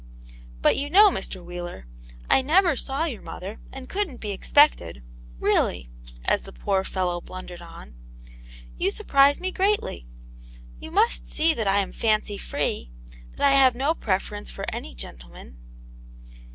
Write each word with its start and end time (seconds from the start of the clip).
'*But 0.63 0.77
you 0.77 0.89
knovfy 0.89 1.15
Mr; 1.19 1.45
Wheekt, 1.45 1.85
I 2.27 2.41
never 2.41 2.75
saw 2.75 3.05
your 3.05 3.19
Aunt 3.19 3.19
Jane's 3.19 3.19
Hero. 3.19 3.19
15 3.19 3.23
mother, 3.23 3.61
and 3.71 3.87
couldn't 3.89 4.17
be 4.17 4.31
expected— 4.31 5.03
really," 5.39 5.91
as 6.25 6.41
the 6.41 6.51
poor 6.53 6.83
fellow 6.83 7.21
blundered 7.21 7.61
on, 7.61 7.93
"you 8.79 8.89
surprise 8.89 9.39
me 9.39 9.51
greatly. 9.51 10.07
You 10.79 10.89
must 10.89 11.27
see 11.27 11.53
that 11.53 11.67
I 11.67 11.77
am 11.81 11.91
fancy 11.91 12.39
free, 12.39 12.89
that 13.35 13.45
I 13.47 13.51
have 13.51 13.75
no 13.75 13.93
preference 13.93 14.49
for 14.49 14.65
any 14.73 14.95
gentleman." 14.95 15.59